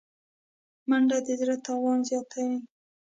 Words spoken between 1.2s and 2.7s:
د زړه توان زیاتوي